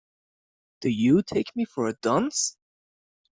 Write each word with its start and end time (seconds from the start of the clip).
Do 0.79 0.89
you 0.89 1.21
take 1.21 1.55
me 1.55 1.63
for 1.63 1.87
a 1.87 1.93
dunce? 1.93 2.57